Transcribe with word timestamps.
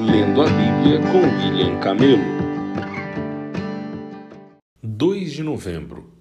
Lendo 0.00 0.42
a 0.42 0.44
Bíblia 0.44 1.00
com 1.10 1.18
William 1.18 1.80
Camelo. 1.80 2.22
2 4.80 5.32
de 5.32 5.42
novembro, 5.42 6.12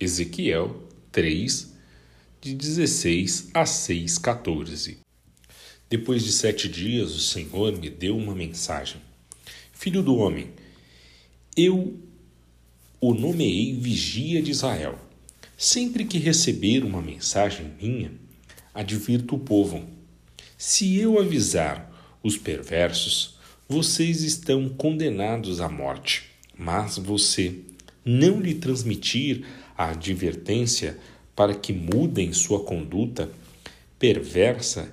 Ezequiel 0.00 0.88
3, 1.12 1.74
de 2.40 2.54
16 2.54 3.50
a 3.52 3.64
6,14. 3.64 4.96
Depois 5.90 6.24
de 6.24 6.32
sete 6.32 6.66
dias, 6.66 7.14
o 7.14 7.20
Senhor 7.20 7.76
me 7.76 7.90
deu 7.90 8.16
uma 8.16 8.34
mensagem. 8.34 9.02
Filho 9.70 10.02
do 10.02 10.16
homem, 10.16 10.52
eu 11.54 11.94
o 12.98 13.12
nomeei 13.12 13.74
vigia 13.74 14.40
de 14.40 14.50
Israel. 14.50 14.98
Sempre 15.58 16.06
que 16.06 16.16
receber 16.16 16.82
uma 16.82 17.02
mensagem 17.02 17.70
minha, 17.78 18.12
advirto 18.72 19.36
o 19.36 19.40
povo. 19.40 19.84
Se 20.56 20.96
eu 20.98 21.20
avisar 21.20 21.94
os 22.26 22.36
perversos, 22.36 23.36
vocês 23.68 24.22
estão 24.22 24.68
condenados 24.68 25.60
à 25.60 25.68
morte. 25.68 26.24
Mas 26.58 26.98
você 26.98 27.54
não 28.04 28.40
lhe 28.40 28.54
transmitir 28.54 29.44
a 29.78 29.90
advertência 29.90 30.98
para 31.36 31.54
que 31.54 31.72
mudem 31.72 32.32
sua 32.32 32.64
conduta 32.64 33.30
perversa 33.98 34.92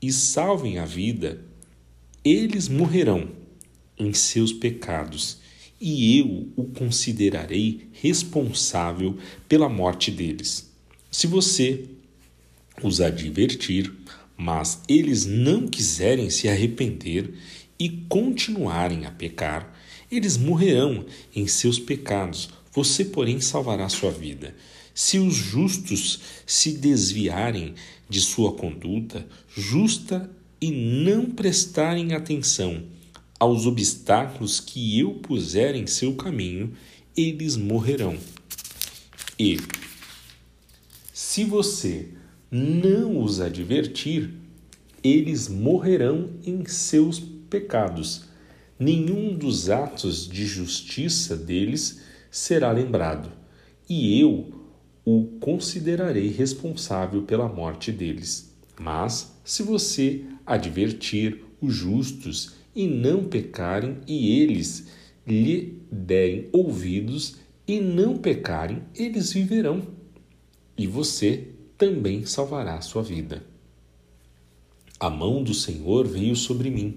e 0.00 0.12
salvem 0.12 0.78
a 0.78 0.84
vida, 0.84 1.40
eles 2.24 2.68
morrerão 2.68 3.30
em 3.98 4.12
seus 4.12 4.52
pecados 4.52 5.38
e 5.80 6.18
eu 6.18 6.48
o 6.54 6.64
considerarei 6.64 7.88
responsável 7.92 9.16
pela 9.48 9.68
morte 9.68 10.10
deles. 10.10 10.70
Se 11.10 11.26
você 11.26 11.84
os 12.82 13.00
advertir, 13.00 13.92
mas 14.42 14.80
eles 14.88 15.24
não 15.24 15.68
quiserem 15.68 16.28
se 16.28 16.48
arrepender 16.48 17.32
e 17.78 17.88
continuarem 18.08 19.06
a 19.06 19.10
pecar, 19.12 19.72
eles 20.10 20.36
morrerão 20.36 21.06
em 21.32 21.46
seus 21.46 21.78
pecados. 21.78 22.50
Você, 22.72 23.04
porém, 23.04 23.40
salvará 23.40 23.88
sua 23.88 24.10
vida. 24.10 24.52
Se 24.92 25.16
os 25.16 25.36
justos 25.36 26.18
se 26.44 26.72
desviarem 26.72 27.74
de 28.08 28.20
sua 28.20 28.52
conduta 28.52 29.24
justa 29.56 30.28
e 30.60 30.72
não 30.72 31.26
prestarem 31.26 32.12
atenção 32.12 32.82
aos 33.38 33.64
obstáculos 33.64 34.58
que 34.58 34.98
eu 34.98 35.14
puser 35.14 35.76
em 35.76 35.86
seu 35.86 36.16
caminho, 36.16 36.72
eles 37.16 37.56
morrerão. 37.56 38.18
E, 39.38 39.56
se 41.12 41.44
você 41.44 42.08
não 42.54 43.22
os 43.22 43.40
advertir, 43.40 44.34
eles 45.02 45.48
morrerão 45.48 46.32
em 46.44 46.66
seus 46.66 47.18
pecados. 47.18 48.24
Nenhum 48.78 49.34
dos 49.34 49.70
atos 49.70 50.28
de 50.28 50.44
justiça 50.44 51.34
deles 51.34 52.02
será 52.30 52.70
lembrado, 52.70 53.32
e 53.88 54.20
eu 54.20 54.52
o 55.02 55.24
considerarei 55.40 56.28
responsável 56.28 57.22
pela 57.22 57.48
morte 57.48 57.90
deles. 57.90 58.54
Mas, 58.78 59.34
se 59.42 59.62
você 59.62 60.22
advertir 60.44 61.42
os 61.58 61.74
justos 61.74 62.56
e 62.76 62.86
não 62.86 63.24
pecarem, 63.24 63.96
e 64.06 64.40
eles 64.40 64.88
lhe 65.26 65.80
derem 65.90 66.48
ouvidos 66.52 67.36
e 67.66 67.80
não 67.80 68.18
pecarem, 68.18 68.82
eles 68.94 69.32
viverão. 69.32 69.82
E 70.76 70.86
você 70.86 71.51
também 71.82 72.24
salvará 72.24 72.80
sua 72.80 73.02
vida. 73.02 73.42
A 75.00 75.10
mão 75.10 75.42
do 75.42 75.52
Senhor 75.52 76.06
veio 76.06 76.36
sobre 76.36 76.70
mim, 76.70 76.96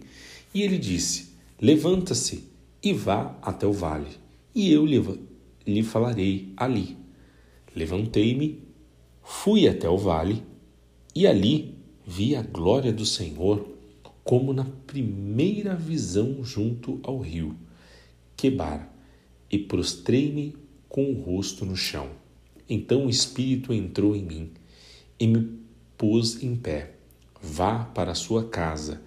e 0.54 0.62
ele 0.62 0.78
disse: 0.78 1.34
Levanta-se 1.60 2.44
e 2.84 2.94
vá 2.94 3.36
até 3.42 3.66
o 3.66 3.74
vale, 3.74 4.12
e 4.54 4.72
eu 4.72 4.86
lhe 4.86 5.82
falarei 5.82 6.54
ali. 6.56 6.96
Levantei-me, 7.76 8.62
fui 9.24 9.68
até 9.68 9.90
o 9.90 9.98
vale, 9.98 10.44
e 11.16 11.26
ali 11.26 11.74
vi 12.06 12.36
a 12.36 12.44
glória 12.44 12.94
do 12.94 13.08
Senhor, 13.08 13.68
como 14.24 14.54
na 14.54 14.66
primeira 14.86 15.76
visão 15.76 16.44
junto 16.44 17.00
ao 17.02 17.18
rio 17.18 17.56
Quebar, 18.38 18.94
e 19.50 19.58
prostrei-me 19.58 20.56
com 20.88 21.10
o 21.10 21.20
rosto 21.24 21.66
no 21.66 21.76
chão. 21.76 22.08
Então 22.70 23.08
o 23.08 23.10
Espírito 23.10 23.74
entrou 23.74 24.16
em 24.16 24.22
mim 24.22 24.52
e 25.20 25.28
me 25.28 25.60
pôs 25.98 26.42
em 26.44 26.56
pé. 26.56 26.96
Vá 27.42 27.86
para 27.86 28.16
sua 28.16 28.48
casa 28.50 29.02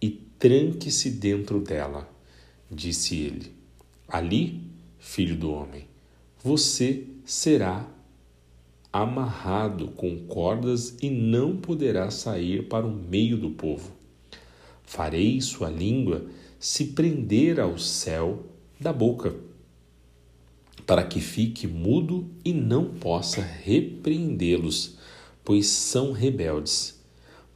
e 0.00 0.10
tranque-se 0.38 1.10
dentro 1.10 1.60
dela, 1.60 2.08
disse 2.70 3.16
ele. 3.16 3.52
Ali, 4.08 4.60
filho 4.98 5.36
do 5.36 5.50
homem, 5.50 5.86
você 6.42 7.04
será 7.24 7.88
amarrado 8.92 9.88
com 9.88 10.16
cordas 10.26 10.96
e 11.02 11.10
não 11.10 11.56
poderá 11.56 12.10
sair 12.10 12.66
para 12.68 12.86
o 12.86 12.94
meio 12.94 13.36
do 13.36 13.50
povo. 13.50 13.92
Farei 14.84 15.40
sua 15.40 15.68
língua 15.68 16.26
se 16.58 16.86
prender 16.86 17.60
ao 17.60 17.78
céu 17.78 18.44
da 18.80 18.92
boca, 18.92 19.34
para 20.86 21.02
que 21.02 21.20
fique 21.20 21.66
mudo 21.66 22.30
e 22.44 22.52
não 22.52 22.86
possa 22.94 23.42
repreendê-los 23.42 24.95
pois 25.46 25.68
são 25.68 26.10
rebeldes. 26.10 27.00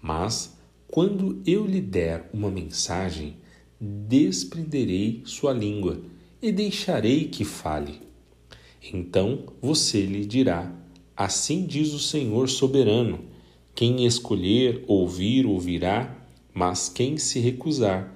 Mas, 0.00 0.56
quando 0.86 1.42
eu 1.44 1.66
lhe 1.66 1.80
der 1.80 2.30
uma 2.32 2.48
mensagem, 2.48 3.36
desprenderei 3.80 5.22
sua 5.24 5.52
língua 5.52 6.00
e 6.40 6.52
deixarei 6.52 7.24
que 7.24 7.44
fale. 7.44 8.00
Então 8.92 9.46
você 9.60 10.02
lhe 10.02 10.24
dirá: 10.24 10.72
Assim 11.16 11.66
diz 11.66 11.92
o 11.92 11.98
Senhor 11.98 12.48
soberano: 12.48 13.24
quem 13.74 14.06
escolher 14.06 14.84
ouvir, 14.86 15.44
ouvirá, 15.44 16.16
mas 16.54 16.88
quem 16.88 17.18
se 17.18 17.40
recusar, 17.40 18.14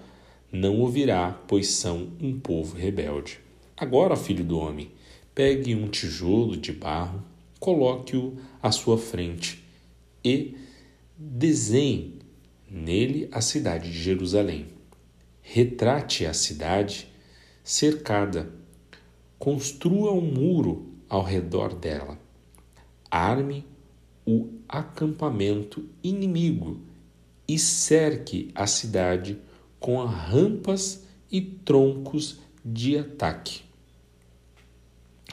não 0.52 0.78
ouvirá, 0.78 1.32
pois 1.48 1.66
são 1.66 2.10
um 2.20 2.38
povo 2.38 2.76
rebelde. 2.76 3.40
Agora, 3.76 4.14
filho 4.14 4.44
do 4.44 4.56
homem, 4.56 4.92
pegue 5.34 5.74
um 5.74 5.88
tijolo 5.88 6.56
de 6.56 6.70
barro, 6.70 7.24
coloque-o 7.58 8.36
à 8.62 8.70
sua 8.70 8.96
frente 8.96 9.63
e 10.24 10.56
desenhe 11.16 12.20
nele 12.70 13.28
a 13.30 13.40
cidade 13.40 13.90
de 13.90 13.98
Jerusalém. 13.98 14.66
Retrate 15.42 16.24
a 16.24 16.32
cidade 16.32 17.08
cercada, 17.62 18.50
construa 19.38 20.12
um 20.12 20.22
muro 20.22 20.94
ao 21.08 21.22
redor 21.22 21.74
dela, 21.74 22.18
arme 23.10 23.64
o 24.26 24.48
acampamento 24.68 25.86
inimigo 26.02 26.80
e 27.46 27.58
cerque 27.58 28.50
a 28.54 28.66
cidade 28.66 29.38
com 29.78 29.98
rampas 30.04 31.04
e 31.30 31.40
troncos 31.40 32.40
de 32.64 32.96
ataque. 32.96 33.62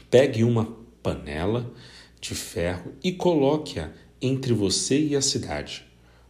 Pegue 0.10 0.44
uma 0.44 0.78
panela 1.02 1.72
de 2.20 2.36
ferro 2.36 2.94
e 3.02 3.14
coloque-a 3.14 3.92
entre 4.22 4.54
você 4.54 5.00
e 5.00 5.16
a 5.16 5.22
cidade. 5.22 5.86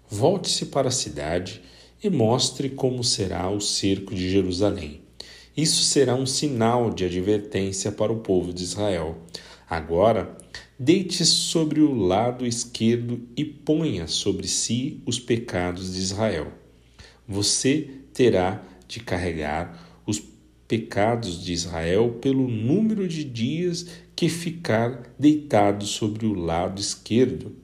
Volte-se 0.10 0.68
para 0.68 0.88
a 0.88 0.92
cidade 0.92 1.62
e 2.04 2.10
mostre 2.10 2.70
como 2.70 3.04
será 3.04 3.50
o 3.50 3.60
cerco 3.60 4.16
de 4.16 4.30
Jerusalém. 4.30 5.02
Isso 5.56 5.84
será 5.84 6.16
um 6.16 6.26
sinal 6.26 6.90
de 6.92 7.06
advertência 7.06 7.92
para 7.92 8.12
o 8.12 8.20
povo 8.20 8.54
de 8.54 8.64
Israel. 8.64 9.18
Agora, 9.70 10.36
deite 10.80 11.26
sobre 11.26 11.82
o 11.82 11.94
lado 11.94 12.46
esquerdo 12.46 13.22
e 13.36 13.46
ponha 13.46 14.08
sobre 14.08 14.48
si 14.48 15.02
os 15.06 15.20
pecados 15.20 15.94
de 15.94 16.00
Israel. 16.00 16.52
Você 17.28 17.90
terá 18.14 18.64
de 18.88 19.00
carregar 19.00 20.02
os 20.06 20.22
pecados 20.68 21.44
de 21.44 21.54
Israel 21.54 22.18
pelo 22.22 22.48
número 22.48 23.08
de 23.08 23.24
dias 23.24 23.88
que 24.16 24.30
ficar 24.30 25.14
deitado 25.20 25.86
sobre 25.86 26.26
o 26.26 26.34
lado 26.34 26.80
esquerdo 26.80 27.61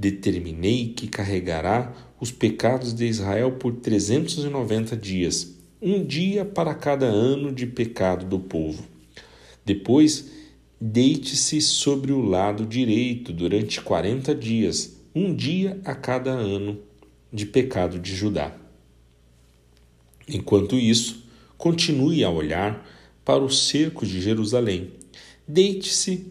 Determinei 0.00 0.94
que 0.94 1.06
carregará 1.06 1.92
os 2.18 2.32
pecados 2.32 2.94
de 2.94 3.04
Israel 3.04 3.52
por 3.52 3.74
trezentos 3.74 4.38
e 4.38 4.48
noventa 4.48 4.96
dias, 4.96 5.58
um 5.78 6.02
dia 6.02 6.42
para 6.42 6.74
cada 6.74 7.04
ano 7.04 7.52
de 7.52 7.66
pecado 7.66 8.24
do 8.24 8.38
povo. 8.38 8.82
Depois, 9.62 10.30
deite-se 10.80 11.60
sobre 11.60 12.12
o 12.12 12.22
lado 12.22 12.64
direito 12.64 13.30
durante 13.30 13.82
quarenta 13.82 14.34
dias, 14.34 14.96
um 15.14 15.34
dia 15.34 15.78
a 15.84 15.94
cada 15.94 16.30
ano 16.30 16.78
de 17.30 17.44
pecado 17.44 17.98
de 17.98 18.16
Judá. 18.16 18.56
Enquanto 20.26 20.76
isso, 20.76 21.26
continue 21.58 22.24
a 22.24 22.30
olhar 22.30 22.88
para 23.22 23.44
o 23.44 23.50
cerco 23.50 24.06
de 24.06 24.18
Jerusalém. 24.18 24.92
Deite-se 25.46 26.28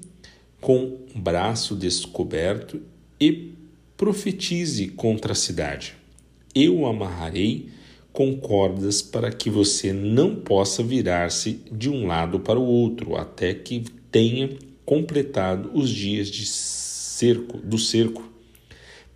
com 0.60 0.98
o 1.16 1.20
braço 1.20 1.76
descoberto 1.76 2.82
e 3.22 3.59
profetize 4.00 4.88
contra 4.88 5.34
a 5.34 5.36
cidade. 5.36 5.94
Eu 6.56 6.80
o 6.80 6.86
amarrarei 6.86 7.68
com 8.14 8.38
cordas 8.38 9.02
para 9.02 9.30
que 9.30 9.50
você 9.50 9.92
não 9.92 10.38
possa 10.38 10.82
virar-se 10.82 11.60
de 11.70 11.90
um 11.90 12.08
lado 12.08 12.40
para 12.40 12.58
o 12.58 12.64
outro 12.64 13.18
até 13.18 13.54
que 13.54 13.84
tenha 14.10 14.52
completado 14.86 15.70
os 15.74 15.90
dias 15.90 16.30
de 16.30 16.46
cerco 16.46 17.58
do 17.58 17.78
cerco. 17.78 18.24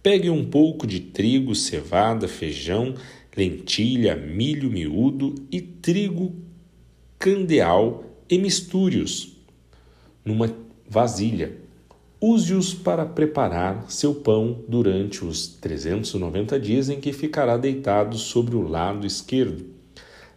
Pegue 0.03 0.29
um 0.29 0.43
pouco 0.43 0.85
de 0.85 0.99
trigo, 0.99 1.55
cevada, 1.55 2.27
feijão, 2.27 2.93
lentilha, 3.37 4.17
milho 4.17 4.69
miúdo 4.69 5.33
e 5.49 5.61
trigo 5.61 6.35
candeal 7.17 8.03
e 8.29 8.37
misture-os 8.37 9.31
numa 10.25 10.53
vasilha. 10.89 11.62
Use-os 12.25 12.73
para 12.73 13.05
preparar 13.05 13.91
seu 13.91 14.15
pão 14.15 14.63
durante 14.65 15.25
os 15.25 15.45
390 15.45 16.57
dias 16.57 16.87
em 16.87 16.97
que 16.97 17.11
ficará 17.11 17.57
deitado 17.57 18.17
sobre 18.17 18.55
o 18.55 18.65
lado 18.65 19.05
esquerdo. 19.05 19.65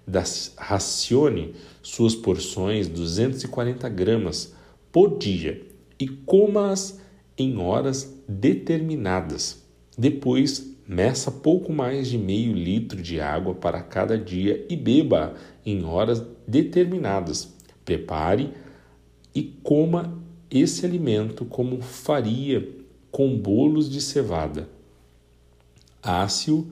Das, 0.05 0.53
racione 0.59 1.55
suas 1.81 2.13
porções 2.13 2.89
240 2.89 3.89
gramas 3.89 4.53
por 4.91 5.17
dia 5.17 5.65
e 5.97 6.09
coma-as 6.09 6.99
em 7.39 7.57
horas 7.57 8.21
determinadas. 8.29 9.65
Depois, 9.97 10.77
meça 10.89 11.31
pouco 11.31 11.73
mais 11.73 12.09
de 12.09 12.19
meio 12.19 12.53
litro 12.53 13.01
de 13.01 13.21
água 13.21 13.55
para 13.55 13.81
cada 13.81 14.19
dia 14.19 14.67
e 14.69 14.75
beba 14.75 15.35
em 15.65 15.85
horas 15.85 16.21
determinadas. 16.49 17.55
Prepare 17.85 18.53
e 19.33 19.45
coma 19.63 20.26
esse 20.51 20.85
alimento 20.85 21.45
como 21.45 21.81
faria 21.81 22.69
com 23.11 23.37
bolos 23.37 23.91
de 23.91 24.01
cevada. 24.01 24.69
Ácio 26.03 26.67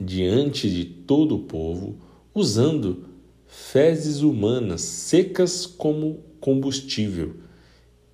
diante 0.00 0.70
de 0.70 0.84
todo 0.84 1.36
o 1.36 1.40
povo, 1.40 1.96
usando 2.34 3.04
fezes 3.46 4.20
humanas 4.20 4.80
secas 4.80 5.66
como 5.66 6.20
combustível. 6.40 7.36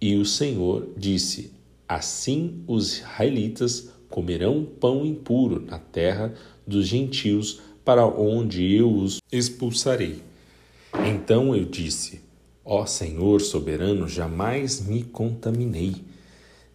E 0.00 0.16
o 0.16 0.24
Senhor 0.24 0.88
disse: 0.96 1.52
Assim 1.88 2.62
os 2.66 2.98
israelitas 2.98 3.90
comerão 4.08 4.64
pão 4.64 5.04
impuro 5.06 5.60
na 5.60 5.78
terra 5.78 6.34
dos 6.66 6.86
gentios, 6.86 7.60
para 7.84 8.06
onde 8.06 8.74
eu 8.74 8.92
os 8.92 9.18
expulsarei. 9.32 10.22
Então 11.06 11.54
eu 11.54 11.64
disse: 11.64 12.20
Ó 12.64 12.84
Senhor 12.84 13.40
soberano, 13.40 14.06
jamais 14.06 14.86
me 14.86 15.02
contaminei. 15.02 15.96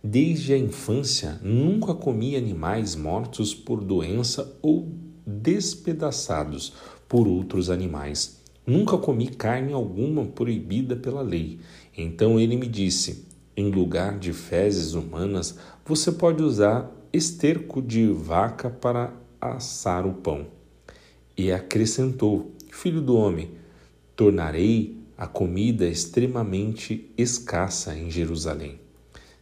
Desde 0.04 0.54
a 0.54 0.58
infância 0.58 1.40
nunca 1.44 1.94
comi 1.94 2.36
animais 2.36 2.96
mortos 2.96 3.54
por 3.54 3.84
doença 3.84 4.58
ou 4.62 4.92
despedaçados 5.26 6.74
por 7.08 7.28
outros 7.28 7.70
animais. 7.70 8.42
Nunca 8.66 8.98
comi 8.98 9.28
carne 9.28 9.74
alguma 9.74 10.26
proibida 10.26 10.96
pela 10.96 11.22
lei. 11.22 11.60
Então 11.96 12.40
ele 12.40 12.56
me 12.56 12.68
disse: 12.68 13.26
em 13.58 13.70
lugar 13.70 14.20
de 14.20 14.34
fezes 14.34 14.94
humanas, 14.94 15.58
você 15.86 16.12
pode 16.12 16.44
usar 16.44 16.92
esterco 17.14 17.82
de 17.82 18.08
vaca 18.08 18.70
para 18.70 19.14
assar 19.40 20.06
o 20.06 20.14
pão. 20.14 20.48
E 21.38 21.52
acrescentou: 21.52 22.52
Filho 22.70 23.02
do 23.02 23.16
homem, 23.16 23.52
tornarei 24.16 24.98
a 25.17 25.25
comida 25.25 25.85
extremamente 25.85 27.12
escassa 27.17 27.95
em 27.95 28.12
Jerusalém. 28.12 28.79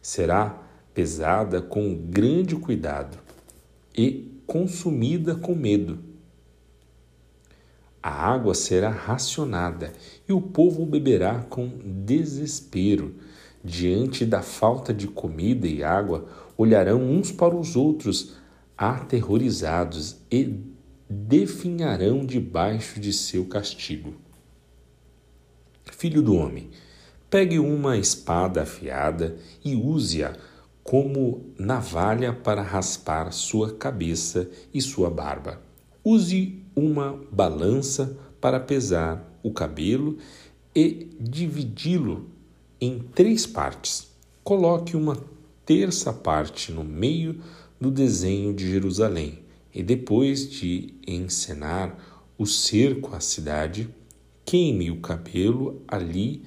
Será 0.00 0.62
pesada 0.92 1.60
com 1.60 1.94
grande 1.94 2.54
cuidado 2.54 3.18
e 3.96 4.40
consumida 4.46 5.34
com 5.34 5.54
medo. 5.54 5.98
A 8.02 8.10
água 8.10 8.54
será 8.54 8.90
racionada 8.90 9.92
e 10.28 10.32
o 10.32 10.40
povo 10.40 10.84
beberá 10.84 11.40
com 11.40 11.68
desespero. 12.04 13.14
Diante 13.64 14.26
da 14.26 14.42
falta 14.42 14.92
de 14.92 15.08
comida 15.08 15.66
e 15.66 15.82
água, 15.82 16.28
olharão 16.56 17.02
uns 17.02 17.32
para 17.32 17.56
os 17.56 17.76
outros, 17.76 18.34
aterrorizados, 18.76 20.18
e 20.30 20.60
definharão 21.08 22.26
debaixo 22.26 23.00
de 23.00 23.10
seu 23.10 23.46
castigo. 23.46 24.23
Filho 26.04 26.20
do 26.20 26.34
homem, 26.34 26.68
pegue 27.30 27.58
uma 27.58 27.96
espada 27.96 28.60
afiada 28.60 29.38
e 29.64 29.74
use-a 29.74 30.36
como 30.82 31.46
navalha 31.58 32.30
para 32.30 32.60
raspar 32.60 33.32
sua 33.32 33.72
cabeça 33.72 34.50
e 34.74 34.82
sua 34.82 35.08
barba. 35.08 35.62
Use 36.04 36.62
uma 36.76 37.18
balança 37.32 38.18
para 38.38 38.60
pesar 38.60 39.34
o 39.42 39.50
cabelo 39.50 40.18
e 40.76 41.08
dividi-lo 41.18 42.28
em 42.78 42.98
três 42.98 43.46
partes. 43.46 44.06
Coloque 44.42 44.98
uma 44.98 45.16
terça 45.64 46.12
parte 46.12 46.70
no 46.70 46.84
meio 46.84 47.40
do 47.80 47.90
desenho 47.90 48.52
de 48.52 48.70
Jerusalém 48.70 49.38
e 49.74 49.82
depois 49.82 50.50
de 50.50 50.92
encenar 51.08 51.96
o 52.36 52.44
cerco 52.44 53.16
à 53.16 53.20
cidade, 53.20 53.88
queime 54.44 54.90
o 54.90 55.00
cabelo 55.00 55.82
ali, 55.88 56.42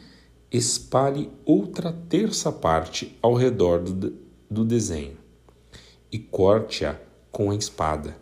espalhe 0.52 1.30
outra 1.46 1.92
terça 1.92 2.52
parte 2.52 3.18
ao 3.22 3.34
redor 3.34 3.80
do, 3.80 4.14
do 4.50 4.64
desenho 4.64 5.18
e 6.12 6.18
corte-a 6.18 7.00
com 7.32 7.52
a 7.52 7.56
espada. 7.56 8.18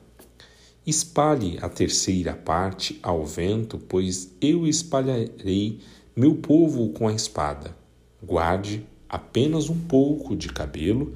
Espalhe 0.85 1.57
a 1.61 1.69
terceira 1.69 2.33
parte 2.33 2.99
ao 3.01 3.25
vento, 3.25 3.77
pois 3.77 4.31
eu 4.39 4.67
espalharei 4.67 5.79
meu 6.15 6.35
povo 6.35 6.89
com 6.89 7.07
a 7.07 7.13
espada. 7.13 7.75
Guarde 8.23 8.85
apenas 9.09 9.69
um 9.69 9.79
pouco 9.79 10.35
de 10.35 10.49
cabelo 10.49 11.13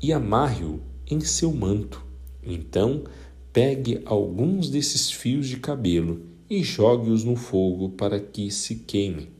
e 0.00 0.12
amarre-o 0.12 0.80
em 1.06 1.20
seu 1.20 1.52
manto. 1.52 2.04
Então, 2.42 3.04
pegue 3.52 4.02
alguns 4.04 4.68
desses 4.70 5.10
fios 5.10 5.46
de 5.46 5.58
cabelo 5.58 6.31
e 6.52 6.62
jogue-os 6.62 7.24
no 7.24 7.34
fogo 7.34 7.88
para 7.88 8.20
que 8.20 8.50
se 8.50 8.74
queime. 8.74 9.30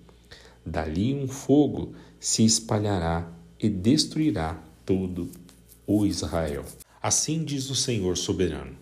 Dali 0.65 1.13
um 1.13 1.29
fogo 1.29 1.93
se 2.19 2.43
espalhará 2.43 3.31
e 3.61 3.69
destruirá 3.69 4.59
todo 4.87 5.31
o 5.87 6.07
Israel. 6.07 6.65
Assim 7.03 7.45
diz 7.45 7.69
o 7.69 7.75
Senhor 7.75 8.17
soberano. 8.17 8.75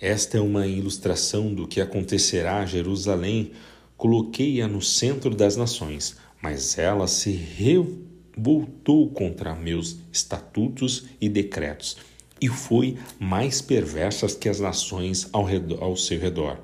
Esta 0.00 0.38
é 0.38 0.40
uma 0.40 0.68
ilustração 0.68 1.52
do 1.52 1.66
que 1.66 1.80
acontecerá 1.80 2.60
a 2.60 2.66
Jerusalém. 2.66 3.50
Coloquei-a 3.96 4.68
no 4.68 4.80
centro 4.80 5.34
das 5.34 5.56
nações, 5.56 6.16
mas 6.40 6.78
ela 6.78 7.08
se 7.08 7.32
revoltou 7.32 9.10
contra 9.10 9.56
meus 9.56 9.96
estatutos 10.12 11.06
e 11.20 11.28
decretos 11.28 11.96
e 12.40 12.48
foi 12.48 12.96
mais 13.18 13.60
perversa 13.60 14.28
que 14.28 14.48
as 14.48 14.60
nações 14.60 15.28
ao, 15.32 15.42
redor, 15.42 15.82
ao 15.82 15.96
seu 15.96 16.20
redor 16.20 16.60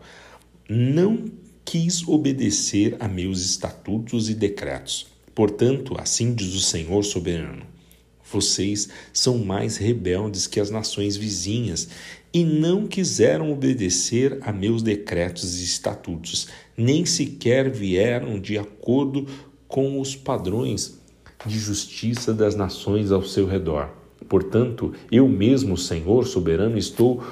não 0.68 1.25
quis 1.64 2.06
obedecer 2.06 2.97
a 3.00 3.09
meus 3.09 3.44
estatutos 3.44 4.30
e 4.30 4.35
decretos. 4.35 5.06
Portanto, 5.35 5.97
assim 5.99 6.35
diz 6.35 6.54
o 6.54 6.61
Senhor 6.61 7.02
soberano: 7.02 7.64
vocês 8.33 8.88
são 9.12 9.38
mais 9.38 9.76
rebeldes 9.76 10.47
que 10.47 10.61
as 10.61 10.71
nações 10.71 11.16
vizinhas 11.16 11.88
e 12.33 12.44
não 12.44 12.87
quiseram 12.87 13.52
obedecer 13.52 14.38
a 14.42 14.52
meus 14.52 14.83
decretos 14.83 15.61
e 15.61 15.64
estatutos, 15.64 16.49
nem 16.76 17.06
sequer 17.06 17.71
vieram 17.71 18.40
de 18.40 18.59
acordo 18.59 19.26
com 19.68 20.00
os 20.00 20.16
padrões 20.16 20.99
de 21.47 21.59
justiça 21.59 22.33
das 22.33 22.56
nações 22.56 23.12
ao 23.12 23.23
seu 23.23 23.47
redor. 23.47 23.90
Portanto, 24.28 24.94
eu 25.12 25.28
mesmo, 25.28 25.76
Senhor 25.76 26.26
soberano, 26.26 26.78
estou 26.78 27.23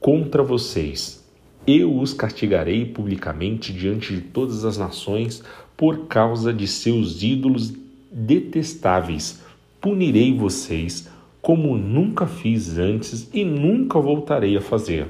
contra 0.00 0.42
vocês 0.42 1.19
eu 1.66 1.98
os 1.98 2.12
castigarei 2.12 2.84
publicamente 2.84 3.72
diante 3.72 4.14
de 4.14 4.20
todas 4.22 4.64
as 4.64 4.78
nações 4.78 5.42
por 5.76 6.06
causa 6.06 6.52
de 6.52 6.66
seus 6.66 7.22
ídolos 7.22 7.72
detestáveis. 8.10 9.40
Punirei 9.80 10.36
vocês 10.36 11.08
como 11.40 11.76
nunca 11.76 12.26
fiz 12.26 12.76
antes 12.76 13.28
e 13.32 13.44
nunca 13.44 13.98
voltarei 13.98 14.56
a 14.56 14.60
fazer. 14.60 15.08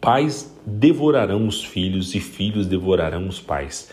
Pais 0.00 0.54
devorarão 0.66 1.46
os 1.46 1.64
filhos 1.64 2.14
e 2.14 2.20
filhos 2.20 2.66
devorarão 2.66 3.26
os 3.26 3.40
pais. 3.40 3.90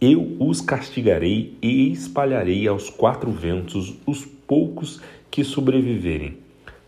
Eu 0.00 0.36
os 0.40 0.60
castigarei 0.60 1.56
e 1.62 1.92
espalharei 1.92 2.66
aos 2.66 2.90
quatro 2.90 3.30
ventos 3.30 3.94
os 4.04 4.24
poucos 4.24 5.00
que 5.30 5.44
sobreviverem. 5.44 6.41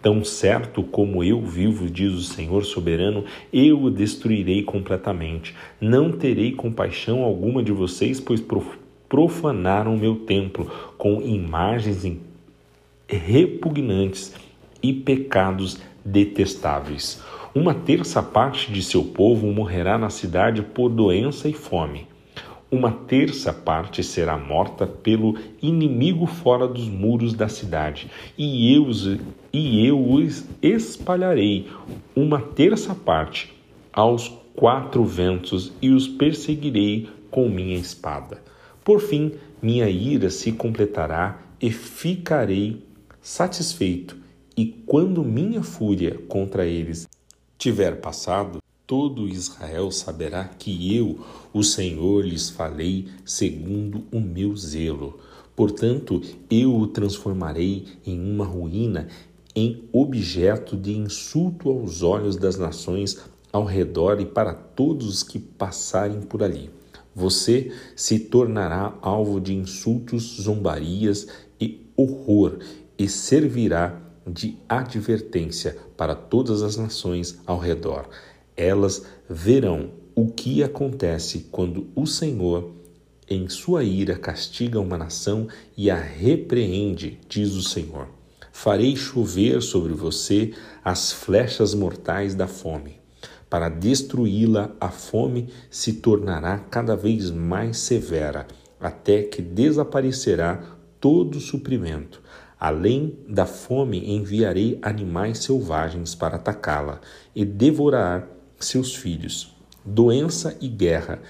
Tão 0.04 0.22
certo 0.22 0.82
como 0.82 1.24
eu 1.24 1.40
vivo, 1.40 1.88
diz 1.88 2.12
o 2.12 2.20
Senhor 2.20 2.62
soberano, 2.66 3.24
eu 3.50 3.84
o 3.84 3.90
destruirei 3.90 4.62
completamente. 4.62 5.54
Não 5.80 6.12
terei 6.12 6.52
compaixão 6.52 7.22
alguma 7.22 7.62
de 7.62 7.72
vocês, 7.72 8.20
pois 8.20 8.44
profanaram 9.08 9.96
meu 9.96 10.16
templo 10.16 10.70
com 10.98 11.22
imagens 11.22 12.06
repugnantes 13.08 14.34
e 14.82 14.92
pecados 14.92 15.80
detestáveis. 16.04 17.22
Uma 17.54 17.72
terça 17.72 18.22
parte 18.22 18.70
de 18.70 18.82
seu 18.82 19.04
povo 19.04 19.46
morrerá 19.46 19.96
na 19.96 20.10
cidade 20.10 20.60
por 20.60 20.90
doença 20.90 21.48
e 21.48 21.54
fome. 21.54 22.06
Uma 22.74 22.90
terça 22.90 23.52
parte 23.52 24.02
será 24.02 24.36
morta 24.36 24.84
pelo 24.84 25.38
inimigo 25.62 26.26
fora 26.26 26.66
dos 26.66 26.88
muros 26.88 27.32
da 27.32 27.48
cidade, 27.48 28.10
e 28.36 28.74
eu, 28.74 28.88
e 29.52 29.86
eu 29.86 30.10
os 30.10 30.44
espalharei 30.60 31.68
uma 32.16 32.40
terça 32.40 32.92
parte 32.92 33.54
aos 33.92 34.26
quatro 34.56 35.04
ventos 35.04 35.72
e 35.80 35.90
os 35.90 36.08
perseguirei 36.08 37.08
com 37.30 37.48
minha 37.48 37.76
espada. 37.76 38.42
Por 38.82 39.00
fim, 39.00 39.34
minha 39.62 39.88
ira 39.88 40.28
se 40.28 40.50
completará 40.50 41.42
e 41.60 41.70
ficarei 41.70 42.82
satisfeito. 43.22 44.16
E 44.56 44.66
quando 44.84 45.22
minha 45.22 45.62
fúria 45.62 46.18
contra 46.26 46.66
eles 46.66 47.06
tiver 47.56 48.00
passado, 48.00 48.63
todo 48.86 49.28
Israel 49.28 49.90
saberá 49.90 50.44
que 50.44 50.94
eu, 50.94 51.18
o 51.52 51.62
Senhor, 51.62 52.24
lhes 52.24 52.50
falei 52.50 53.08
segundo 53.24 54.04
o 54.12 54.20
meu 54.20 54.54
zelo. 54.56 55.18
Portanto, 55.56 56.20
eu 56.50 56.76
o 56.76 56.86
transformarei 56.86 57.86
em 58.04 58.20
uma 58.20 58.44
ruína, 58.44 59.08
em 59.54 59.88
objeto 59.92 60.76
de 60.76 60.92
insulto 60.92 61.70
aos 61.70 62.02
olhos 62.02 62.36
das 62.36 62.58
nações 62.58 63.20
ao 63.52 63.64
redor 63.64 64.20
e 64.20 64.26
para 64.26 64.52
todos 64.52 65.06
os 65.06 65.22
que 65.22 65.38
passarem 65.38 66.20
por 66.20 66.42
ali. 66.42 66.70
Você 67.14 67.72
se 67.94 68.18
tornará 68.18 68.98
alvo 69.00 69.40
de 69.40 69.54
insultos, 69.54 70.40
zombarias 70.42 71.28
e 71.60 71.86
horror 71.96 72.58
e 72.98 73.08
servirá 73.08 74.02
de 74.26 74.58
advertência 74.68 75.76
para 75.96 76.14
todas 76.14 76.62
as 76.62 76.76
nações 76.76 77.38
ao 77.46 77.58
redor. 77.58 78.08
Elas 78.56 79.04
verão 79.28 79.90
o 80.14 80.28
que 80.28 80.62
acontece 80.62 81.48
quando 81.50 81.88
o 81.94 82.06
Senhor, 82.06 82.70
em 83.28 83.48
sua 83.48 83.82
ira, 83.82 84.16
castiga 84.16 84.78
uma 84.78 84.96
nação 84.96 85.48
e 85.76 85.90
a 85.90 85.96
repreende, 85.96 87.18
diz 87.28 87.54
o 87.54 87.62
Senhor. 87.62 88.08
Farei 88.52 88.94
chover 88.94 89.60
sobre 89.60 89.92
você 89.92 90.52
as 90.84 91.12
flechas 91.12 91.74
mortais 91.74 92.34
da 92.34 92.46
fome. 92.46 93.00
Para 93.50 93.68
destruí-la, 93.68 94.70
a 94.80 94.88
fome 94.88 95.48
se 95.70 95.94
tornará 95.94 96.58
cada 96.58 96.94
vez 96.94 97.30
mais 97.30 97.78
severa, 97.78 98.46
até 98.80 99.22
que 99.22 99.42
desaparecerá 99.42 100.62
todo 101.00 101.36
o 101.36 101.40
suprimento. 101.40 102.22
Além 102.58 103.18
da 103.28 103.44
fome, 103.44 104.14
enviarei 104.14 104.78
animais 104.80 105.38
selvagens 105.38 106.14
para 106.14 106.36
atacá-la 106.36 107.00
e 107.34 107.44
devorar 107.44 108.28
seus 108.64 108.94
filhos. 108.94 109.54
Doença 109.84 110.56
e 110.60 110.68
guerra 110.68 111.20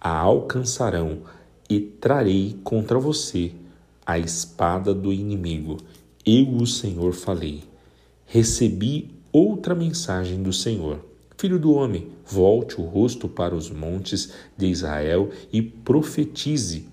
a 0.00 0.18
alcançarão, 0.18 1.20
e 1.68 1.80
trarei 1.80 2.58
contra 2.62 2.98
você 2.98 3.52
a 4.04 4.18
espada 4.18 4.94
do 4.94 5.12
inimigo. 5.12 5.78
Eu, 6.24 6.56
o 6.56 6.66
Senhor, 6.66 7.14
falei. 7.14 7.64
Recebi 8.26 9.10
outra 9.32 9.74
mensagem 9.74 10.42
do 10.42 10.52
Senhor. 10.52 11.00
Filho 11.38 11.58
do 11.58 11.72
homem, 11.72 12.08
volte 12.26 12.80
o 12.80 12.84
rosto 12.84 13.28
para 13.28 13.54
os 13.54 13.70
montes 13.70 14.32
de 14.56 14.66
Israel 14.66 15.30
e 15.52 15.62
profetize 15.62 16.86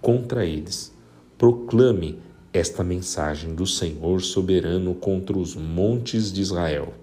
contra 0.00 0.46
eles. 0.46 0.92
Proclame 1.36 2.18
esta 2.52 2.82
mensagem 2.82 3.54
do 3.54 3.66
Senhor 3.66 4.22
soberano 4.22 4.94
contra 4.94 5.36
os 5.36 5.54
montes 5.54 6.32
de 6.32 6.40
Israel. 6.40 6.94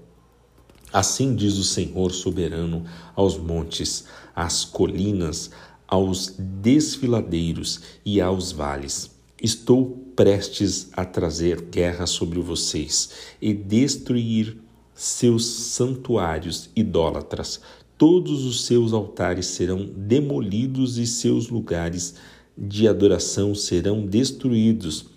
Assim 0.93 1.33
diz 1.33 1.57
o 1.57 1.63
Senhor 1.63 2.11
soberano 2.11 2.85
aos 3.15 3.35
montes, 3.35 4.05
às 4.35 4.63
colinas, 4.63 5.49
aos 5.87 6.35
desfiladeiros 6.37 7.81
e 8.05 8.21
aos 8.21 8.51
vales. 8.51 9.09
Estou 9.41 9.97
prestes 10.15 10.89
a 10.93 11.03
trazer 11.03 11.61
guerra 11.61 12.05
sobre 12.05 12.39
vocês 12.39 13.09
e 13.41 13.55
destruir 13.55 14.55
seus 14.93 15.47
santuários 15.47 16.69
idólatras. 16.75 17.59
Todos 17.97 18.45
os 18.45 18.65
seus 18.65 18.93
altares 18.93 19.47
serão 19.47 19.89
demolidos 19.97 20.99
e 20.99 21.07
seus 21.07 21.49
lugares 21.49 22.13
de 22.55 22.87
adoração 22.87 23.55
serão 23.55 24.05
destruídos 24.05 25.07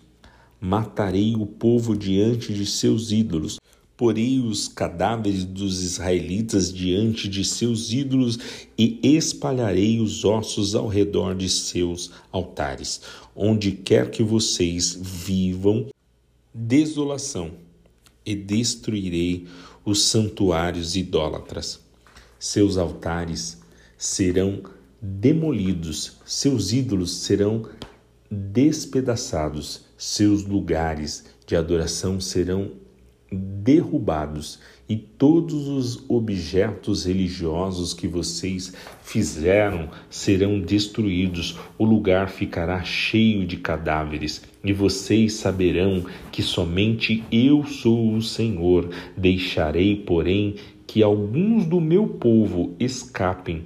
Matarei 0.61 1.37
o 1.37 1.45
povo 1.45 1.95
diante 1.95 2.52
de 2.52 2.64
seus 2.64 3.12
ídolos, 3.12 3.59
porei 3.97 4.41
os 4.41 4.69
cadáveres 4.69 5.45
dos 5.45 5.83
israelitas 5.83 6.73
diante 6.73 7.29
de 7.29 7.45
seus 7.45 7.93
ídolos 7.93 8.38
e 8.76 9.00
espalharei 9.03 10.00
os 10.00 10.25
ossos 10.25 10.75
ao 10.75 10.87
redor 10.87 11.35
de 11.35 11.49
seus 11.49 12.11
altares. 12.31 13.00
Onde 13.35 13.73
quer 13.73 14.11
que 14.11 14.23
vocês 14.23 14.99
vivam, 15.00 15.87
desolação, 16.55 17.53
e 18.25 18.35
destruirei 18.35 19.47
os 19.85 20.03
santuários 20.03 20.97
idólatras. 20.97 21.81
Seus 22.38 22.76
altares 22.76 23.59
serão 23.97 24.62
demolidos, 25.00 26.19
seus 26.25 26.73
ídolos 26.73 27.12
serão 27.12 27.69
despedaçados 28.31 29.87
seus 29.97 30.45
lugares 30.45 31.25
de 31.47 31.57
adoração 31.57 32.21
serão 32.21 32.73
derrubados 33.30 34.61
e 34.88 34.97
todos 34.97 35.66
os 35.68 36.04
objetos 36.09 37.04
religiosos 37.04 37.92
que 37.92 38.06
vocês 38.06 38.73
fizeram 39.02 39.88
serão 40.09 40.61
destruídos. 40.61 41.59
O 41.76 41.85
lugar 41.85 42.28
ficará 42.28 42.83
cheio 42.85 43.45
de 43.45 43.56
cadáveres 43.56 44.42
e 44.62 44.73
vocês 44.73 45.35
saberão 45.35 46.04
que 46.30 46.42
somente 46.42 47.25
eu 47.30 47.64
sou 47.66 48.14
o 48.14 48.23
Senhor. 48.23 48.88
Deixarei, 49.16 49.97
porém, 49.97 50.54
que 50.87 51.02
alguns 51.02 51.66
do 51.66 51.80
meu 51.80 52.06
povo 52.06 52.75
escapem 52.78 53.64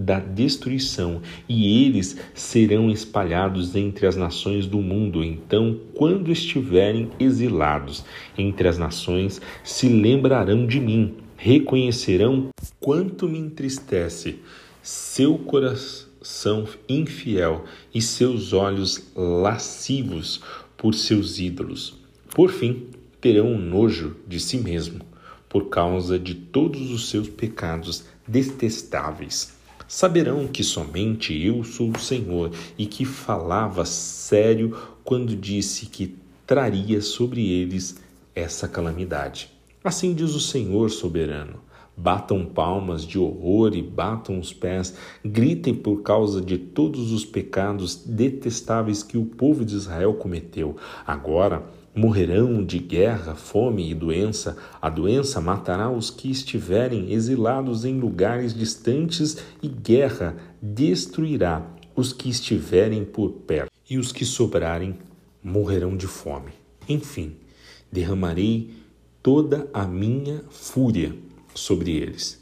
da 0.00 0.18
destruição, 0.18 1.20
e 1.46 1.84
eles 1.84 2.16
serão 2.34 2.90
espalhados 2.90 3.76
entre 3.76 4.06
as 4.06 4.16
nações 4.16 4.66
do 4.66 4.78
mundo. 4.78 5.22
Então, 5.22 5.78
quando 5.94 6.32
estiverem 6.32 7.10
exilados 7.20 8.02
entre 8.36 8.66
as 8.66 8.78
nações, 8.78 9.42
se 9.62 9.88
lembrarão 9.88 10.66
de 10.66 10.80
mim, 10.80 11.16
reconhecerão 11.36 12.48
quanto 12.80 13.28
me 13.28 13.38
entristece 13.38 14.38
seu 14.82 15.36
coração 15.36 16.66
infiel 16.88 17.64
e 17.94 18.00
seus 18.00 18.54
olhos 18.54 19.12
lascivos 19.14 20.40
por 20.78 20.94
seus 20.94 21.38
ídolos. 21.38 21.98
Por 22.34 22.50
fim, 22.50 22.86
terão 23.20 23.58
nojo 23.58 24.16
de 24.26 24.40
si 24.40 24.56
mesmo 24.56 25.00
por 25.46 25.68
causa 25.68 26.18
de 26.18 26.34
todos 26.34 26.90
os 26.92 27.10
seus 27.10 27.28
pecados 27.28 28.04
detestáveis 28.26 29.59
saberão 29.90 30.46
que 30.46 30.62
somente 30.62 31.36
eu 31.44 31.64
sou 31.64 31.90
o 31.90 31.98
Senhor 31.98 32.52
e 32.78 32.86
que 32.86 33.04
falava 33.04 33.84
sério 33.84 34.78
quando 35.02 35.34
disse 35.34 35.86
que 35.86 36.16
traria 36.46 37.02
sobre 37.02 37.50
eles 37.50 38.00
essa 38.32 38.68
calamidade. 38.68 39.50
Assim 39.82 40.14
diz 40.14 40.32
o 40.36 40.40
Senhor 40.40 40.90
soberano. 40.90 41.58
Batam 41.96 42.46
palmas 42.46 43.02
de 43.04 43.18
horror 43.18 43.74
e 43.74 43.82
batam 43.82 44.38
os 44.38 44.52
pés, 44.52 44.94
gritem 45.24 45.74
por 45.74 46.02
causa 46.02 46.40
de 46.40 46.56
todos 46.56 47.10
os 47.10 47.24
pecados 47.24 47.96
detestáveis 47.96 49.02
que 49.02 49.18
o 49.18 49.26
povo 49.26 49.64
de 49.64 49.74
Israel 49.74 50.14
cometeu. 50.14 50.76
Agora, 51.04 51.64
Morrerão 51.94 52.64
de 52.64 52.78
guerra, 52.78 53.34
fome 53.34 53.90
e 53.90 53.94
doença. 53.94 54.56
A 54.80 54.88
doença 54.88 55.40
matará 55.40 55.90
os 55.90 56.08
que 56.08 56.30
estiverem 56.30 57.12
exilados 57.12 57.84
em 57.84 57.98
lugares 57.98 58.54
distantes, 58.54 59.38
e 59.60 59.66
guerra 59.66 60.36
destruirá 60.62 61.66
os 61.96 62.12
que 62.12 62.28
estiverem 62.28 63.04
por 63.04 63.30
perto. 63.32 63.72
E 63.88 63.98
os 63.98 64.12
que 64.12 64.24
sobrarem 64.24 64.96
morrerão 65.42 65.96
de 65.96 66.06
fome. 66.06 66.52
Enfim, 66.88 67.36
derramarei 67.90 68.70
toda 69.20 69.68
a 69.74 69.84
minha 69.84 70.44
fúria 70.48 71.16
sobre 71.54 71.96
eles. 71.96 72.40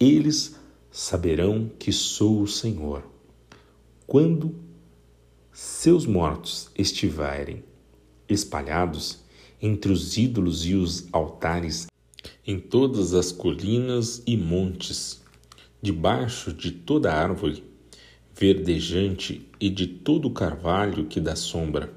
Eles 0.00 0.56
saberão 0.90 1.70
que 1.78 1.92
sou 1.92 2.40
o 2.40 2.48
Senhor. 2.48 3.02
Quando 4.06 4.54
seus 5.52 6.06
mortos 6.06 6.70
estiverem 6.76 7.62
espalhados 8.28 9.24
entre 9.60 9.90
os 9.90 10.16
ídolos 10.16 10.66
e 10.66 10.74
os 10.74 11.06
altares, 11.12 11.86
em 12.46 12.58
todas 12.58 13.14
as 13.14 13.32
colinas 13.32 14.22
e 14.26 14.36
montes, 14.36 15.22
debaixo 15.80 16.52
de 16.52 16.70
toda 16.70 17.12
árvore 17.12 17.64
verdejante 18.34 19.48
e 19.58 19.70
de 19.70 19.86
todo 19.86 20.30
carvalho 20.30 21.06
que 21.06 21.18
dá 21.18 21.34
sombra, 21.34 21.92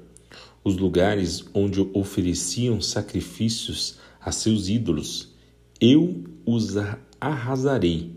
os 0.64 0.76
lugares 0.76 1.44
onde 1.52 1.80
ofereciam 1.92 2.80
sacrifícios 2.80 3.98
a 4.20 4.32
seus 4.32 4.68
ídolos, 4.68 5.34
eu 5.80 6.24
os 6.46 6.76
arrasarei 7.20 8.14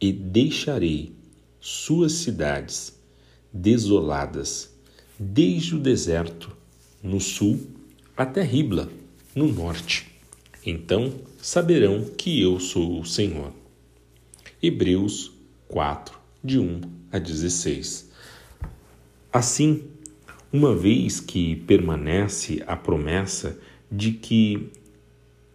e 0.00 0.12
deixarei 0.12 1.14
suas 1.60 2.12
cidades 2.12 2.98
desoladas, 3.52 4.74
desde 5.18 5.76
o 5.76 5.78
deserto 5.78 6.56
no 7.02 7.20
sul 7.20 7.58
até 8.16 8.42
Ribla 8.42 8.88
no 9.34 9.48
norte. 9.48 10.06
Então 10.64 11.12
saberão 11.40 12.04
que 12.16 12.40
eu 12.40 12.60
sou 12.60 13.00
o 13.00 13.04
Senhor. 13.04 13.52
Hebreus 14.62 15.32
4, 15.66 16.16
de 16.44 16.58
1 16.58 16.80
a 17.10 17.18
16. 17.18 18.10
Assim, 19.32 19.84
uma 20.52 20.76
vez 20.76 21.18
que 21.18 21.56
permanece 21.56 22.62
a 22.66 22.76
promessa 22.76 23.58
de 23.90 24.12
que 24.12 24.70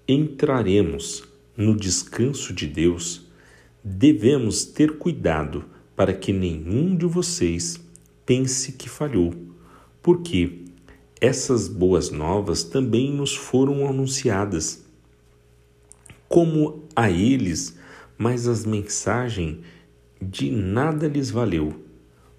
entraremos 0.08 1.24
no 1.56 1.76
descanso 1.76 2.54
de 2.54 2.68
Deus, 2.68 3.26
devemos 3.84 4.66
ter 4.66 4.98
cuidado 4.98 5.66
para 5.96 6.14
que 6.14 6.34
nenhum 6.34 6.96
de 6.96 7.06
vocês 7.06 7.80
pense 8.26 8.74
que 8.74 8.90
falhou, 8.90 9.34
porque 10.02 10.67
essas 11.20 11.68
boas 11.68 12.10
novas 12.10 12.64
também 12.64 13.12
nos 13.12 13.36
foram 13.36 13.88
anunciadas. 13.88 14.84
Como 16.28 16.84
a 16.96 17.10
eles, 17.10 17.76
mas 18.18 18.48
as 18.48 18.66
mensagens 18.66 19.60
de 20.22 20.52
nada 20.52 21.08
lhes 21.08 21.30
valeu, 21.30 21.74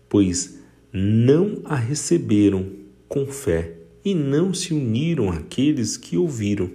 pois 0.09 0.59
não 0.93 1.61
a 1.65 1.77
receberam 1.77 2.73
com 3.09 3.27
fé 3.27 3.75
e 4.05 4.15
não 4.15 4.55
se 4.55 4.75
uniram 4.75 5.31
àqueles 5.31 5.97
que 5.97 6.17
ouviram. 6.17 6.71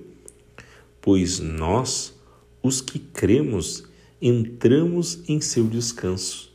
Pois 1.01 1.39
nós, 1.39 2.13
os 2.62 2.81
que 2.81 3.00
cremos, 3.00 3.83
entramos 4.22 5.22
em 5.27 5.41
seu 5.41 5.67
descanso. 5.67 6.51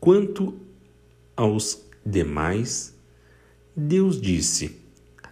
Quanto 0.00 0.54
aos 1.36 1.84
demais, 2.04 2.97
Deus 3.80 4.20
disse: 4.20 4.76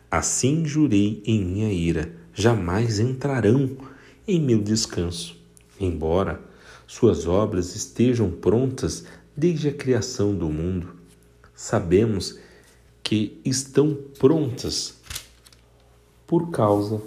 Assim 0.08 0.64
jurei 0.64 1.20
em 1.26 1.44
minha 1.44 1.72
ira, 1.72 2.12
jamais 2.32 3.00
entrarão 3.00 3.76
em 4.24 4.40
meu 4.40 4.62
descanso, 4.62 5.36
embora 5.80 6.40
suas 6.86 7.26
obras 7.26 7.74
estejam 7.74 8.30
prontas 8.30 9.04
desde 9.36 9.70
a 9.70 9.72
criação 9.72 10.32
do 10.32 10.48
mundo. 10.48 10.90
Sabemos 11.56 12.38
que 13.02 13.40
estão 13.44 13.98
prontas 14.16 14.94
por 16.24 16.52
causa 16.52 17.02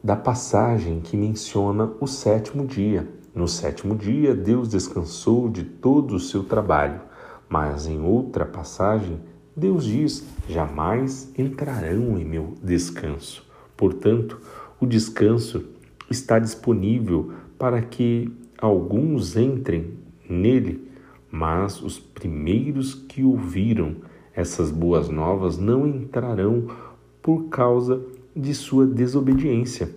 da 0.00 0.14
passagem 0.14 1.00
que 1.00 1.16
menciona 1.16 1.92
o 2.00 2.06
sétimo 2.06 2.68
dia. 2.68 3.04
No 3.34 3.48
sétimo 3.48 3.96
dia, 3.96 4.32
Deus 4.32 4.68
descansou 4.68 5.48
de 5.48 5.64
todo 5.64 6.14
o 6.14 6.20
seu 6.20 6.44
trabalho, 6.44 7.00
mas 7.48 7.84
em 7.88 8.00
outra 8.00 8.46
passagem, 8.46 9.18
Deus 9.56 9.84
diz: 9.84 10.26
jamais 10.48 11.32
entrarão 11.38 12.18
em 12.18 12.24
meu 12.24 12.54
descanso. 12.60 13.46
Portanto, 13.76 14.40
o 14.80 14.86
descanso 14.86 15.64
está 16.10 16.40
disponível 16.40 17.32
para 17.56 17.80
que 17.80 18.32
alguns 18.58 19.36
entrem 19.36 19.92
nele, 20.28 20.88
mas 21.30 21.80
os 21.80 22.00
primeiros 22.00 22.94
que 22.94 23.22
ouviram 23.22 23.96
essas 24.34 24.72
boas 24.72 25.08
novas 25.08 25.56
não 25.56 25.86
entrarão 25.86 26.66
por 27.22 27.44
causa 27.44 28.04
de 28.34 28.52
sua 28.54 28.84
desobediência. 28.84 29.88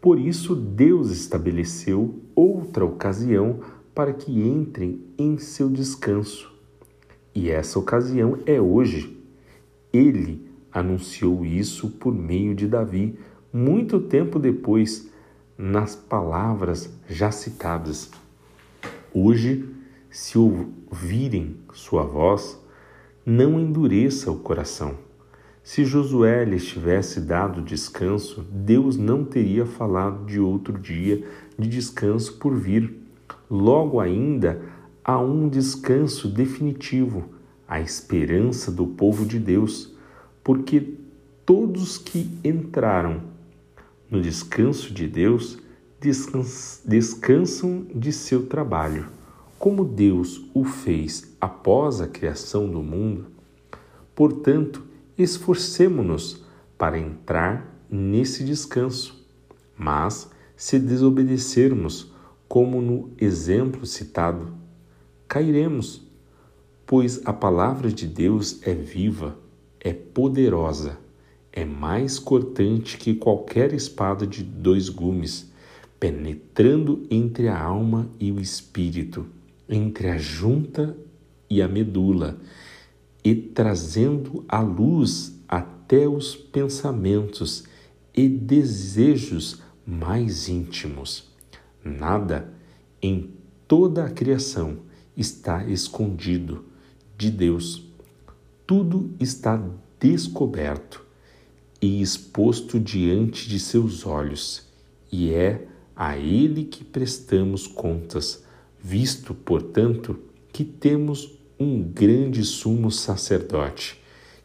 Por 0.00 0.18
isso, 0.18 0.54
Deus 0.54 1.10
estabeleceu 1.10 2.14
outra 2.34 2.86
ocasião 2.86 3.60
para 3.94 4.14
que 4.14 4.40
entrem 4.40 5.02
em 5.18 5.36
seu 5.36 5.68
descanso 5.68 6.57
e 7.38 7.50
essa 7.50 7.78
ocasião 7.78 8.40
é 8.44 8.60
hoje. 8.60 9.16
Ele 9.92 10.44
anunciou 10.72 11.46
isso 11.46 11.88
por 11.88 12.12
meio 12.12 12.52
de 12.52 12.66
Davi, 12.66 13.16
muito 13.52 14.00
tempo 14.00 14.40
depois, 14.40 15.08
nas 15.56 15.94
palavras 15.94 16.92
já 17.08 17.30
citadas. 17.30 18.10
Hoje, 19.14 19.64
se 20.10 20.36
ouvirem 20.36 21.58
sua 21.72 22.02
voz, 22.02 22.60
não 23.24 23.60
endureça 23.60 24.32
o 24.32 24.40
coração. 24.40 24.96
Se 25.62 25.84
Josué 25.84 26.44
lhes 26.44 26.66
tivesse 26.66 27.20
dado 27.20 27.62
descanso, 27.62 28.44
Deus 28.50 28.96
não 28.96 29.24
teria 29.24 29.64
falado 29.64 30.26
de 30.26 30.40
outro 30.40 30.76
dia 30.76 31.24
de 31.56 31.68
descanso 31.68 32.36
por 32.38 32.56
vir. 32.56 32.98
Logo 33.48 34.00
ainda, 34.00 34.60
a 35.08 35.18
um 35.18 35.48
descanso 35.48 36.28
definitivo, 36.28 37.30
a 37.66 37.80
esperança 37.80 38.70
do 38.70 38.86
povo 38.86 39.24
de 39.24 39.38
Deus, 39.38 39.94
porque 40.44 40.96
todos 41.46 41.96
que 41.96 42.38
entraram 42.44 43.22
no 44.10 44.20
descanso 44.20 44.92
de 44.92 45.08
Deus 45.08 45.56
descansam 46.84 47.86
de 47.94 48.12
seu 48.12 48.44
trabalho. 48.48 49.08
Como 49.58 49.82
Deus 49.82 50.42
o 50.52 50.62
fez 50.62 51.34
após 51.40 52.02
a 52.02 52.06
criação 52.06 52.68
do 52.68 52.82
mundo, 52.82 53.28
portanto, 54.14 54.84
esforcemo-nos 55.16 56.44
para 56.76 56.98
entrar 56.98 57.82
nesse 57.88 58.44
descanso. 58.44 59.26
Mas, 59.74 60.30
se 60.54 60.78
desobedecermos, 60.78 62.12
como 62.46 62.82
no 62.82 63.10
exemplo 63.18 63.86
citado, 63.86 64.57
cairemos, 65.28 66.02
pois 66.86 67.20
a 67.26 67.32
palavra 67.32 67.92
de 67.92 68.06
Deus 68.06 68.60
é 68.62 68.74
viva, 68.74 69.38
é 69.78 69.92
poderosa, 69.92 70.98
é 71.52 71.64
mais 71.64 72.18
cortante 72.18 72.96
que 72.96 73.14
qualquer 73.14 73.74
espada 73.74 74.26
de 74.26 74.42
dois 74.42 74.88
gumes, 74.88 75.52
penetrando 76.00 77.06
entre 77.10 77.48
a 77.48 77.60
alma 77.60 78.08
e 78.18 78.32
o 78.32 78.40
espírito, 78.40 79.26
entre 79.68 80.08
a 80.08 80.16
junta 80.16 80.96
e 81.50 81.60
a 81.60 81.68
medula, 81.68 82.38
e 83.22 83.34
trazendo 83.34 84.44
à 84.48 84.60
luz 84.60 85.38
até 85.46 86.08
os 86.08 86.34
pensamentos 86.34 87.64
e 88.14 88.28
desejos 88.28 89.60
mais 89.84 90.48
íntimos. 90.48 91.28
Nada 91.84 92.52
em 93.02 93.30
toda 93.66 94.04
a 94.04 94.10
criação 94.10 94.87
está 95.18 95.68
escondido 95.68 96.64
de 97.16 97.28
Deus. 97.28 97.84
Tudo 98.64 99.10
está 99.18 99.60
descoberto 99.98 101.04
e 101.82 102.00
exposto 102.00 102.78
diante 102.78 103.48
de 103.48 103.58
seus 103.58 104.06
olhos, 104.06 104.64
e 105.10 105.32
é 105.32 105.66
a 105.96 106.16
Ele 106.16 106.64
que 106.64 106.84
prestamos 106.84 107.66
contas, 107.66 108.44
visto, 108.80 109.34
portanto, 109.34 110.16
que 110.52 110.64
temos 110.64 111.36
um 111.58 111.82
grande 111.82 112.44
sumo 112.44 112.90
sacerdote 112.90 113.98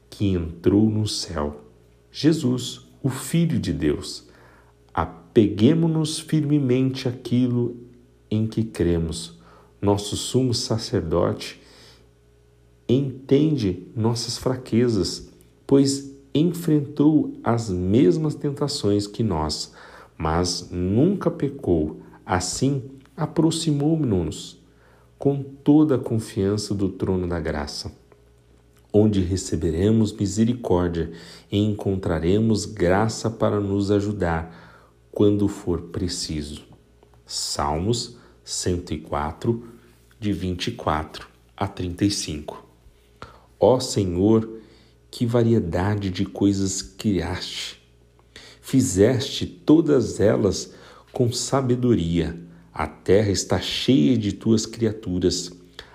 que 0.09 0.25
entrou 0.29 0.89
no 0.89 1.07
céu, 1.07 1.65
Jesus, 2.11 2.87
o 3.03 3.09
Filho 3.09 3.59
de 3.59 3.71
Deus. 3.71 4.27
Apeguemo-nos 4.91 6.19
firmemente 6.19 7.07
àquilo 7.07 7.75
em 8.29 8.47
que 8.47 8.63
cremos 8.63 9.42
nosso 9.83 10.15
sumo 10.15 10.53
sacerdote, 10.53 11.61
entende 12.87 13.85
nossas 13.93 14.37
fraquezas, 14.37 15.29
pois 15.67 16.09
enfrentou 16.33 17.33
as 17.43 17.69
mesmas 17.69 18.33
tentações 18.33 19.05
que 19.05 19.21
nós, 19.21 19.73
mas 20.17 20.69
nunca 20.71 21.29
pecou. 21.29 21.99
Assim, 22.25 22.83
aproximou-nos 23.15 24.57
com 25.19 25.43
toda 25.43 25.95
a 25.95 25.99
confiança 25.99 26.73
do 26.73 26.87
trono 26.87 27.27
da 27.27 27.39
graça, 27.39 27.91
onde 28.91 29.19
receberemos 29.19 30.13
misericórdia 30.13 31.11
e 31.51 31.57
encontraremos 31.57 32.65
graça 32.65 33.29
para 33.29 33.59
nos 33.59 33.91
ajudar 33.91 34.95
quando 35.11 35.49
for 35.49 35.81
preciso. 35.81 36.63
Salmos 37.25 38.17
104, 38.43 39.72
de 40.23 40.31
24 40.31 41.27
a 41.57 41.67
35. 41.67 42.65
Ó 43.59 43.77
Senhor, 43.81 44.61
que 45.11 45.25
variedade 45.25 46.09
de 46.09 46.25
coisas 46.25 46.81
criaste! 46.81 47.77
Fizeste 48.61 49.45
todas 49.45 50.21
elas 50.21 50.73
com 51.11 51.29
sabedoria. 51.29 52.39
A 52.73 52.87
terra 52.87 53.31
está 53.31 53.59
cheia 53.59 54.17
de 54.17 54.31
tuas 54.31 54.65
criaturas. 54.65 55.51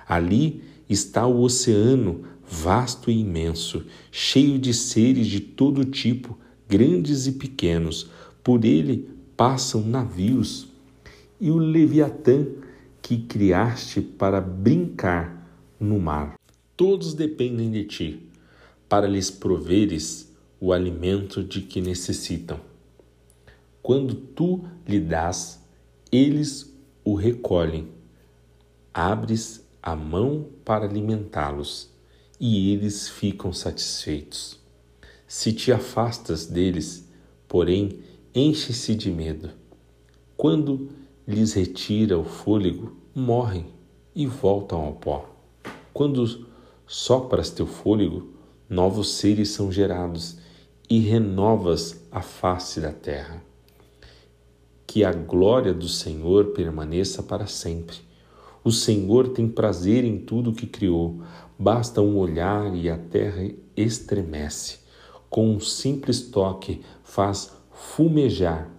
Ali 0.06 0.62
está 0.90 1.26
o 1.26 1.40
oceano, 1.40 2.24
vasto 2.46 3.10
e 3.10 3.18
imenso, 3.18 3.86
cheio 4.12 4.58
de 4.58 4.74
seres 4.74 5.26
de 5.26 5.40
todo 5.40 5.86
tipo, 5.86 6.38
grandes 6.68 7.26
e 7.26 7.32
pequenos. 7.32 8.10
Por 8.44 8.62
ele 8.62 9.08
passam 9.34 9.80
navios, 9.80 10.68
e 11.40 11.50
o 11.50 11.56
Leviatã 11.56 12.46
que 13.08 13.16
criaste 13.16 14.02
para 14.02 14.38
brincar 14.38 15.50
no 15.80 15.98
mar. 15.98 16.38
Todos 16.76 17.14
dependem 17.14 17.70
de 17.70 17.84
ti, 17.84 18.28
para 18.86 19.08
lhes 19.08 19.30
proveres 19.30 20.30
o 20.60 20.74
alimento 20.74 21.42
de 21.42 21.62
que 21.62 21.80
necessitam. 21.80 22.60
Quando 23.80 24.14
tu 24.14 24.62
lhe 24.86 25.00
dás, 25.00 25.58
eles 26.12 26.70
o 27.02 27.14
recolhem. 27.14 27.88
Abres 28.92 29.66
a 29.82 29.96
mão 29.96 30.46
para 30.62 30.84
alimentá-los, 30.84 31.90
e 32.38 32.74
eles 32.74 33.08
ficam 33.08 33.54
satisfeitos. 33.54 34.60
Se 35.26 35.50
te 35.54 35.72
afastas 35.72 36.44
deles, 36.44 37.08
porém, 37.48 38.00
enche-se 38.34 38.94
de 38.94 39.10
medo. 39.10 39.48
Quando 40.36 40.90
lhes 41.26 41.54
retira 41.54 42.18
o 42.18 42.24
fôlego, 42.24 42.97
morrem 43.18 43.66
e 44.14 44.26
voltam 44.26 44.80
ao 44.80 44.92
pó. 44.92 45.28
Quando 45.92 46.46
sopras 46.86 47.50
teu 47.50 47.66
fôlego, 47.66 48.30
novos 48.68 49.14
seres 49.14 49.50
são 49.50 49.70
gerados 49.70 50.38
e 50.88 51.00
renovas 51.00 52.06
a 52.10 52.22
face 52.22 52.80
da 52.80 52.92
terra. 52.92 53.42
Que 54.86 55.04
a 55.04 55.12
glória 55.12 55.74
do 55.74 55.88
Senhor 55.88 56.52
permaneça 56.52 57.22
para 57.22 57.46
sempre. 57.46 57.96
O 58.64 58.72
Senhor 58.72 59.28
tem 59.28 59.48
prazer 59.48 60.04
em 60.04 60.18
tudo 60.18 60.52
que 60.52 60.66
criou, 60.66 61.22
basta 61.58 62.00
um 62.00 62.16
olhar 62.16 62.74
e 62.74 62.88
a 62.88 62.96
terra 62.96 63.50
estremece. 63.76 64.78
Com 65.28 65.50
um 65.50 65.60
simples 65.60 66.22
toque 66.22 66.80
faz 67.02 67.52
fumejar 67.70 68.70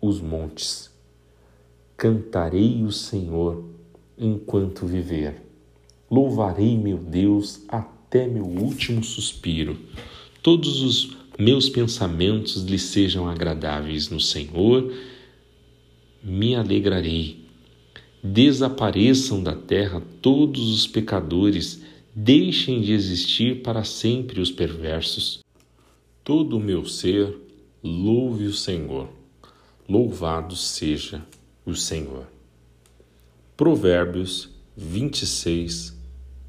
os 0.00 0.20
montes. 0.20 0.89
Cantarei 2.00 2.82
o 2.82 2.90
Senhor 2.90 3.62
enquanto 4.16 4.86
viver. 4.86 5.42
Louvarei 6.10 6.78
meu 6.78 6.96
Deus 6.96 7.60
até 7.68 8.26
meu 8.26 8.46
último 8.46 9.04
suspiro. 9.04 9.78
Todos 10.42 10.80
os 10.80 11.18
meus 11.38 11.68
pensamentos 11.68 12.62
lhe 12.62 12.78
sejam 12.78 13.28
agradáveis 13.28 14.08
no 14.08 14.18
Senhor, 14.18 14.90
me 16.24 16.54
alegrarei. 16.54 17.44
Desapareçam 18.24 19.42
da 19.42 19.54
terra 19.54 20.02
todos 20.22 20.72
os 20.72 20.86
pecadores, 20.86 21.82
deixem 22.14 22.80
de 22.80 22.94
existir 22.94 23.60
para 23.60 23.84
sempre 23.84 24.40
os 24.40 24.50
perversos. 24.50 25.40
Todo 26.24 26.56
o 26.56 26.60
meu 26.60 26.86
ser 26.86 27.36
louve 27.84 28.46
o 28.46 28.54
Senhor. 28.54 29.06
Louvado 29.86 30.56
seja 30.56 31.22
o 31.64 31.74
Senhor. 31.74 32.26
Provérbios 33.56 34.48
26, 34.76 35.96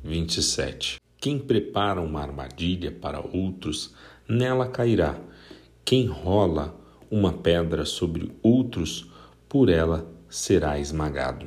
27. 0.03 0.99
Quem 1.17 1.37
prepara 1.37 2.01
uma 2.01 2.21
armadilha 2.21 2.91
para 2.91 3.19
outros, 3.19 3.93
nela 4.27 4.67
cairá. 4.67 5.19
Quem 5.85 6.07
rola 6.07 6.75
uma 7.09 7.33
pedra 7.33 7.85
sobre 7.85 8.31
outros, 8.41 9.09
por 9.47 9.69
ela 9.69 10.09
será 10.29 10.79
esmagado. 10.79 11.39